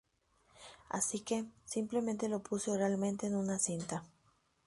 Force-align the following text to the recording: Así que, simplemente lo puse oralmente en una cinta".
Así 0.89 1.19
que, 1.19 1.45
simplemente 1.63 2.27
lo 2.27 2.41
puse 2.41 2.71
oralmente 2.71 3.27
en 3.27 3.35
una 3.35 3.59
cinta". 3.59 4.03